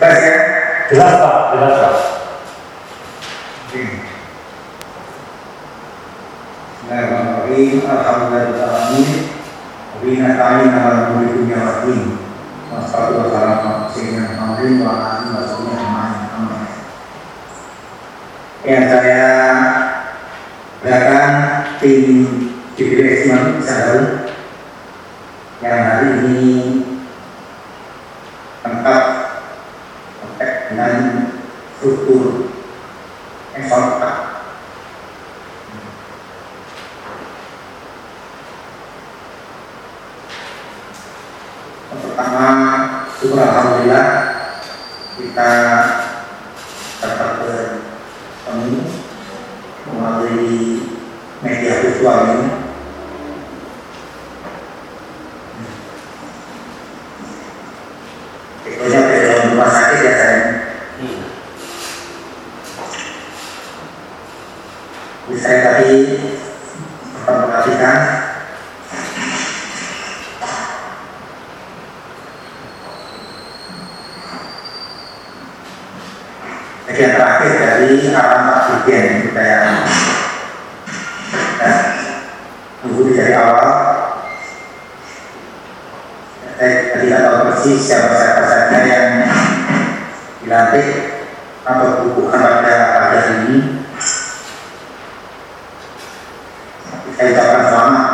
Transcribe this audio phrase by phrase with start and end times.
[0.00, 0.10] Ya?
[0.90, 1.94] Jelas Pak, jelas Pak.
[6.84, 7.78] Bismillahirrahmanirrahim.
[7.86, 9.22] Alhamdulillahirrahmanirrahim.
[10.74, 11.62] Ala umuri dunia
[18.90, 19.30] saya
[20.82, 21.32] berikan
[21.78, 22.04] tim
[22.74, 24.26] GBS Imam Sahal
[25.62, 26.83] yang hari ini
[31.84, 32.48] struktur
[33.52, 34.08] evaluasi
[41.92, 42.48] pertama
[43.20, 44.08] syukur alhamdulillah
[45.20, 45.50] kita
[47.04, 48.80] dapat bertemu
[49.92, 50.88] melalui
[51.44, 52.48] media virtual ini
[58.64, 60.64] Tentunya dari dalam rumah sakit ya saya
[65.24, 65.92] Jadi saya tadi
[67.24, 67.98] memperhatikan
[76.94, 79.58] bagian terakhir dari alamat bagian itu saya
[81.58, 81.72] ya,
[82.78, 83.70] tunggu dari awal.
[86.54, 89.26] Saya tidak tahu persis siapa siapa saja yang
[90.46, 90.88] dilantik
[91.66, 93.82] atau bukan pada pada ini.
[97.18, 98.06] Saya ucapkan selamat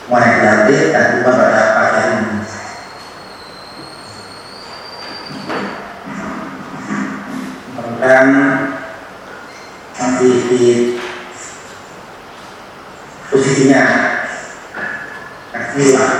[0.00, 2.32] semua yang dilantik dan bukan pada pada ini
[8.12, 8.28] mudah-mudahan
[9.96, 10.64] masih di
[13.32, 13.84] posisinya.
[15.52, 16.12] Kasihlah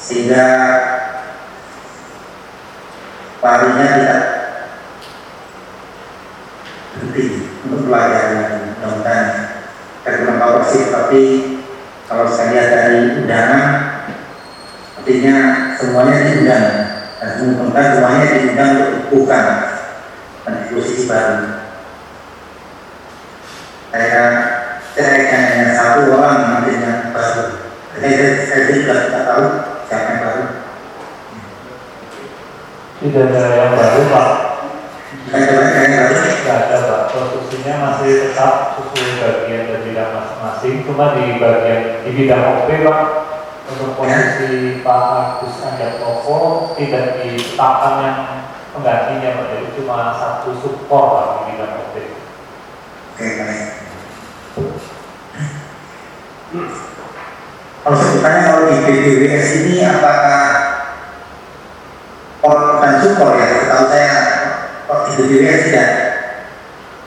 [0.00, 0.44] sehingga
[3.44, 4.22] larinya tidak
[6.92, 7.24] berhenti
[7.68, 8.24] untuk belajar
[8.80, 9.28] mudah-mudahan
[10.40, 11.22] tahu persis tapi
[12.08, 13.64] kalau saya lihat dari undangan
[15.00, 15.36] artinya
[15.76, 16.68] semuanya diundang.
[17.20, 17.28] Dan
[17.96, 19.63] semuanya diundang untuk bukan
[20.74, 21.64] posisi baru
[23.94, 24.22] saya
[24.94, 27.62] saya hanya satu orang nantinya baru
[27.94, 29.44] saya saya juga tidak tahu
[29.86, 30.44] siapa yang baru
[33.04, 34.28] Tidak ada yang baru Pak.
[35.28, 37.00] coba saya yang baru Tidak ada Pak.
[37.12, 40.74] Posisinya masih tetap sesuai bagian dan bidang masing-masing.
[40.88, 43.00] Cuma di bagian di bidang OP Pak
[43.68, 48.20] untuk posisi Pak Agus Anjatoko tidak ditetapkan yang
[48.74, 49.46] penggantinya Pak.
[49.54, 51.94] Jadi cuma satu support Pak di bidang OP.
[53.14, 53.68] oke baik.
[57.84, 60.42] Kalau sebutannya kalau di BDWS ini apakah
[62.42, 63.46] organ support ya?
[63.62, 64.16] Setahu saya
[64.90, 65.90] kok di BDWS tidak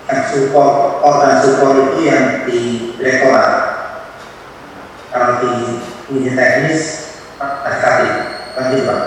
[0.08, 2.60] yang support organ support itu yang di
[2.96, 3.52] direktorat
[5.12, 7.08] kalau di unit teknis
[8.58, 9.02] kan gitu Pak.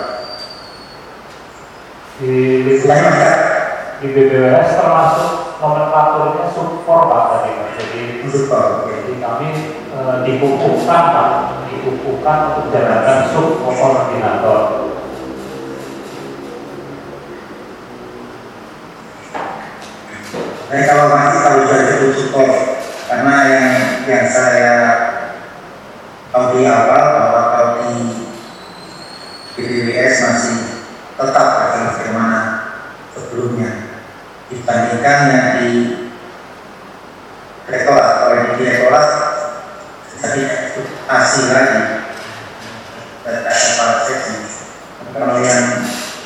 [2.21, 3.31] Di Ada
[4.01, 5.29] di BBWS termasuk
[5.61, 7.69] nomenklaturnya support Pak tadi Pak.
[7.77, 8.01] Jadi
[8.89, 9.47] Jadi kami
[9.93, 11.27] e, dikukuhkan, Pak,
[11.69, 14.61] dikukuhkan untuk jabatan sub koordinator.
[20.71, 22.53] Tapi kalau masih kalau sudah disebut support
[23.11, 23.69] karena yang
[24.07, 24.75] yang saya
[26.31, 27.93] tahu di awal bahwa kalau di
[29.59, 30.57] BBWS masih
[31.19, 32.39] tetap adalah bagaimana
[33.11, 33.71] sebelumnya
[35.01, 35.69] yang di
[37.65, 39.07] rektorat yang di direktorat
[40.21, 40.41] jadi
[41.09, 41.81] asing lagi.
[43.21, 44.35] Ada kepala seksi.
[45.11, 45.65] Kalau yang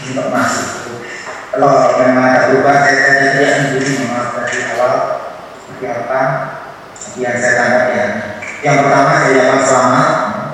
[0.06, 0.68] untuk masih
[1.56, 4.94] kalau memang ada perubahan saya jadi yang dulu maaf dari awal
[5.56, 6.22] seperti apa
[7.16, 8.06] yang saya tangkap ya.
[8.60, 10.10] Yang pertama saya ucapkan selamat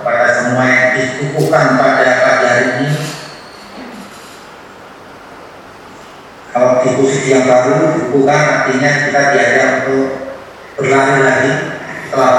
[0.05, 2.88] pada semua yang dikukuhkan pada pagi hari ini
[6.62, 10.13] kalau di posisi yang baru dikukuhkan artinya kita diajak untuk
[10.78, 11.52] berlari lagi
[12.06, 12.30] setelah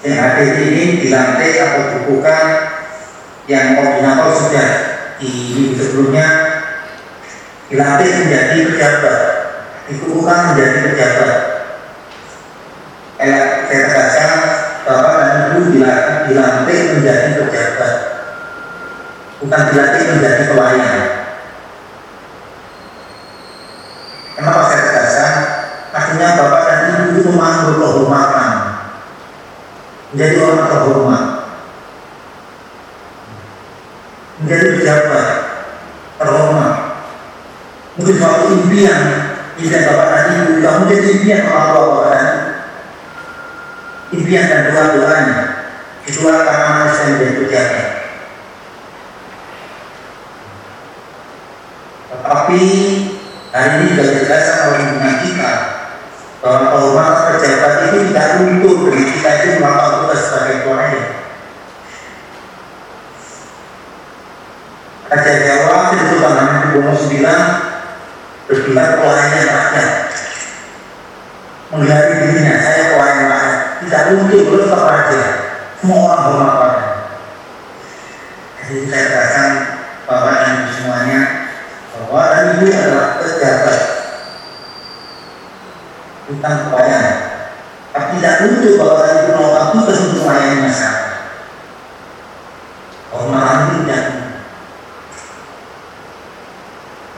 [0.00, 2.38] yang ini di lantai atau dibuka
[3.44, 4.68] yang koordinator sudah
[5.20, 6.28] di minggu sebelumnya
[7.68, 9.20] dilantik menjadi pejabat
[9.90, 11.36] dikukuhkan menjadi pejabat.
[13.20, 13.68] Elak
[14.08, 14.32] saya
[14.88, 15.76] bapak dan ibu
[16.24, 17.94] dilantik menjadi pejabat
[19.44, 21.00] bukan dilatih menjadi pelayan.
[24.40, 25.34] Kenapa saya tegaskan
[25.92, 28.39] artinya bapak dan ibu itu memang berumah
[30.10, 31.24] menjadi orang terhormat,
[34.42, 35.26] menjadi pejabat
[36.18, 36.74] terhormat.
[37.94, 39.02] Mungkin suatu impian,
[39.54, 42.28] impian bapak ibu, tidak mungkin impian orang tua bapak dan
[44.10, 45.38] impian dan doa-doanya.
[46.08, 47.88] Itulah karena manusia menjadi pejabat.
[52.10, 52.62] Tetapi
[53.54, 55.52] hari ini juga dijelaskan oleh kita
[56.40, 61.08] bahwa kehormatan pejabat itu tidak luntur dari kita itu melakukan tugas sebagai pelayan.
[65.10, 67.40] Raja Jawa itu Sultan Hamengkubuwono IX
[68.46, 69.90] bergelar pelayan rakyat
[71.70, 74.82] menggelari dirinya saya pelayan rakyat tidak luntur belum tetap
[75.78, 76.82] semua orang hormat pada
[78.66, 79.50] jadi saya katakan
[80.04, 81.20] bahwa dan semuanya
[81.94, 82.22] bahwa
[82.58, 83.78] ibu adalah pejabat
[86.26, 87.06] bukan pelayan
[87.90, 91.10] tapi tidak untuk bahwa ibu melakukan tugas untuk melayani masyarakat
[93.14, 94.02] hormatan itu tidak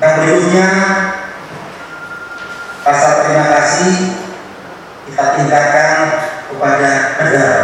[0.02, 0.69] yang berikutnya
[2.82, 3.93] rasa terima kasih
[5.06, 5.99] kita tingkatkan
[6.50, 6.90] kepada
[7.20, 7.62] negara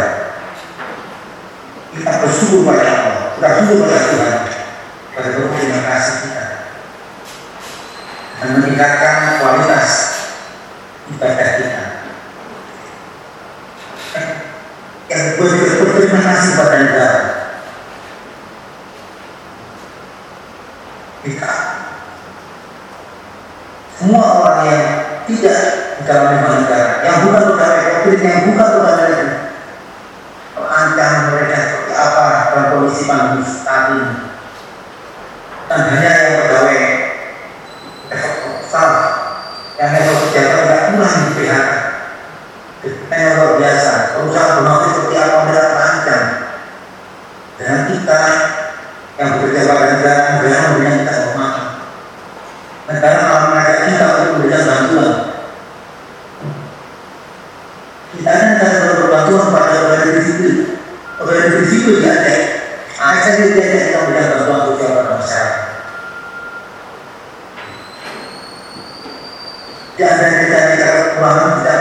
[1.91, 4.37] kita bersyukur pada Allah kita bersyukur pada Tuhan
[5.17, 6.45] pada terima kasih kita
[8.39, 9.89] dan meningkatkan kualitas
[11.11, 11.83] ibadah kita
[14.15, 14.29] yang
[15.09, 17.21] berterima kasih pada negara
[21.25, 21.53] kita
[23.99, 24.85] semua orang yang
[25.27, 25.59] tidak
[26.09, 29.27] lingkungan negara, yang bukan pegawai publik, yang bukan pegawai negeri,
[30.55, 34.09] terancam mereka seperti apa dalam kondisi pandemi saat ini.
[35.69, 36.81] Dan hanya yang pegawai
[38.63, 38.89] besar,
[39.77, 41.71] yang level pejabat tidak pulang di PHK.
[43.11, 46.23] Yang luar biasa, perusahaan bonafit seperti apa mereka terancam.
[47.59, 48.21] Dan kita
[49.19, 51.67] yang bekerja pada negara, negara memberikan kita kehormatan.
[52.89, 55.13] Negara malah mengajak kita untuk memberikan bantuan.
[58.09, 60.55] Kita ini negara berbantuan pada pegawai negeri sipil.
[61.19, 62.41] Pegawai negeri sipil diajak.
[63.19, 65.59] Ajak diajak kita memberikan bantuan sosial pada masyarakat.
[69.99, 70.59] Di antara kita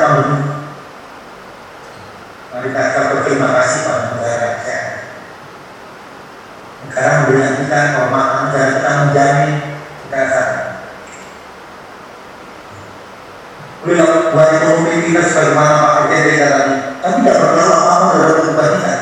[0.02, 0.38] pandemi.
[2.50, 4.78] Mari kita berterima kasih pada negara kita.
[6.82, 7.78] Negara memberikan kita
[8.50, 9.52] dan kita menjamin
[10.10, 10.42] kita.
[13.86, 16.18] Beliau buat ekonomi kita sebagaimana tapi
[17.22, 18.94] tidak berpengaruh apa-apa dalam kehidupan kita.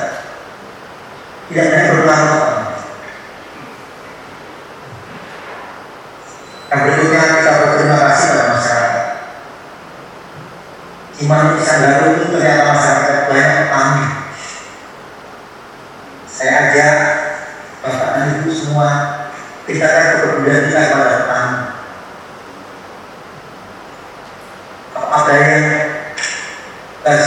[1.47, 2.53] Tidak ada yang berpengaruh apa.
[6.67, 9.05] Yang berikutnya kita berterima kasih pada masyarakat.
[11.17, 14.07] Iman Isandaru itu ternyata masyarakat banyak petani.
[16.29, 16.97] Saya ajak
[17.81, 18.89] Bapak dan Ibu semua
[19.67, 21.27] kita akan kepedulian kita kepada
[25.17, 25.65] ada yang
[27.03, 27.25] tes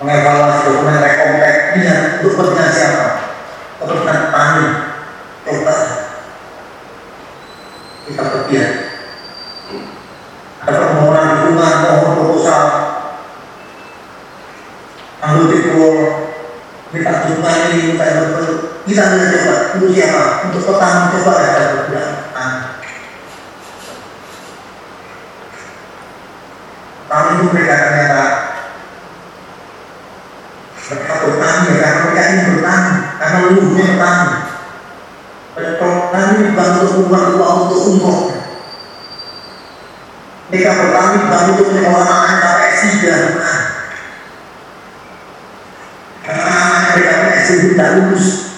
[0.00, 1.88] mengevaluasi dokumen rekomtek ini
[2.20, 3.06] untuk kepentingan siapa?
[3.76, 4.68] Kepentingan petani.
[5.46, 5.74] Coba
[8.06, 8.72] kita berpihak.
[10.64, 12.64] Ada permohonan dukungan, mohon proposal,
[15.22, 15.94] ambil tipul,
[16.90, 18.55] minta dukungan ini, minta itu,
[18.86, 19.56] kita tidak coba.
[19.74, 20.24] Untuk siapa?
[20.46, 21.32] Untuk petani coba?
[21.34, 22.60] Ada petani.
[27.06, 28.24] kami itu mereka ternyata
[30.90, 34.34] mereka bertani ya karena mereka ini bertani karena leluhurnya bertani.
[35.56, 38.22] Bertani bukan untuk uang uang untuk umroh.
[40.50, 43.58] Mereka bertani bukan untuk sampai S3 bukan
[46.26, 46.54] karena
[46.90, 48.55] mereka S3 tidak lulus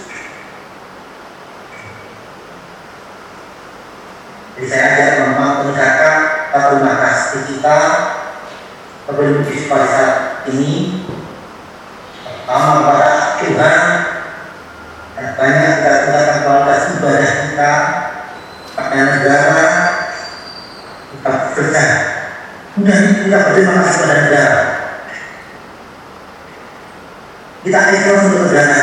[9.67, 10.15] pada saat
[10.51, 11.05] ini.
[12.23, 13.11] Pertama kepada
[13.43, 13.79] Tuhan
[15.19, 17.73] banyak kita tingkatkan kualitas ibadah kita
[18.79, 19.69] pada negara
[21.11, 21.85] kita bekerja.
[22.79, 24.61] Mudah kita berterima kasih pada negara
[27.67, 28.79] kita ikhlas untuk negara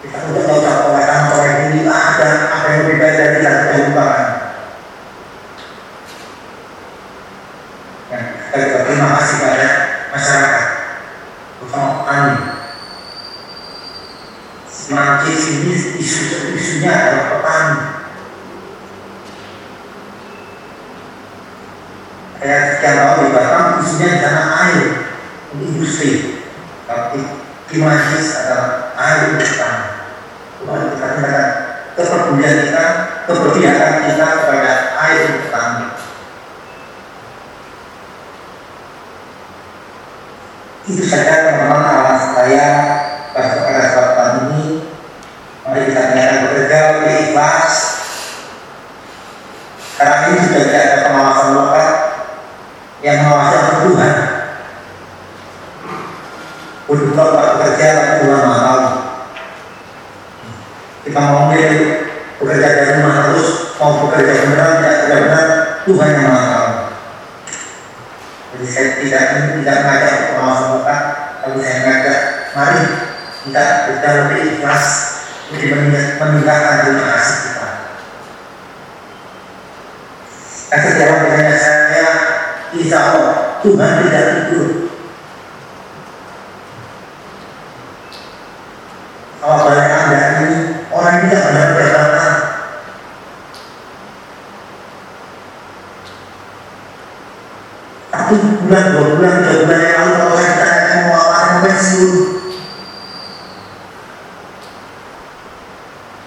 [0.00, 4.26] kita untuk mengucap oleh kantor ini ada apa yang lebih baik dari kita kita lupakan.
[8.08, 9.70] Ya, kita juga terima kasih pada
[16.00, 17.78] isu-isunya adalah petani.
[22.40, 24.88] Kayak sekian tahun di Batam, isunya di sana air
[25.90, 26.46] industri.
[26.86, 27.18] Tapi
[27.66, 29.70] Kimajis adalah air kita
[30.98, 31.46] katakan
[31.98, 32.86] kepedulian kita,
[33.26, 34.72] keberpihakan kita kepada
[35.10, 35.26] air.
[40.90, 41.34] Itu saja
[42.34, 42.66] saya
[43.30, 44.90] pada saat ini
[45.62, 46.02] Mari kita
[46.50, 46.78] bekerja
[47.30, 47.74] ikhlas.
[49.94, 51.88] Karena ini sudah tidak ada pengawasan lokal
[53.06, 54.14] yang mengawasi Tuhan.
[56.90, 58.80] Untuk bekerja Tuhan mahal.
[61.06, 65.46] Kita mau bekerja dari rumah terus mau bekerja benar tidak benar
[65.86, 66.64] Tuhan yang mahal.
[68.50, 69.22] Jadi saya tidak
[69.62, 71.02] tidak mengajak pengawasan lokal,
[71.38, 72.18] tapi saya mengajak
[72.58, 72.82] mari
[73.46, 74.86] kita bekerja lebih ikhlas
[76.18, 77.68] meninggalkan terima kasih kita.
[80.70, 82.10] Setiap bertanya saya,
[82.74, 84.90] insya Allah Tuhan tidak tidur.
[89.40, 90.48] Kalau balik anda ini
[90.92, 92.34] orang ini tidak benar jabatan.
[98.10, 98.34] Tapi
[98.66, 102.14] bulan, dua bulan, tiga bulan yang lalu kalau saya ditanya mau apa, pensiun,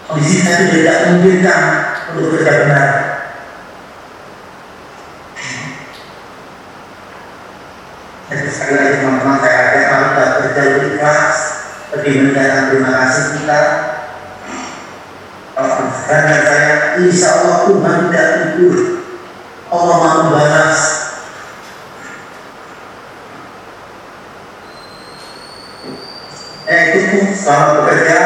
[0.07, 1.61] kondisi saya itu tidak memungkinkan
[2.15, 2.89] untuk bekerja benar.
[8.31, 11.37] Jadi sekali lagi teman-teman saya ajak mari kita bekerja lebih ikhlas,
[11.91, 13.61] lebih meningkatkan terima kasih kita.
[15.53, 18.77] Kalau saya, insya Allah Tuhan tidak tidur.
[19.69, 20.81] Allah mau membalas.
[26.63, 28.19] Eh, itu selamat bekerja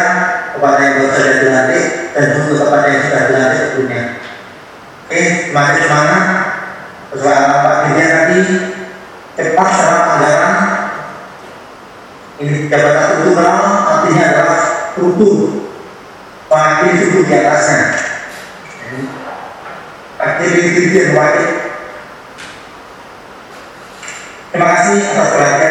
[0.54, 4.04] kepada yang baru saja dilantik dan juga kepada yang sudah dilantik sebelumnya.
[5.08, 6.24] Oke, semakin semangat.
[7.08, 8.40] Persoalan Pak Dirjen tadi
[9.40, 10.56] cepat serap anggaran.
[12.38, 14.62] Ini jabatan struktural artinya adalah
[14.94, 15.36] struktur.
[16.48, 17.80] Wakil struktur di atasnya.
[20.20, 21.48] Wakil Dirjen wakil.
[24.52, 25.68] Terima kasih atas perhatian.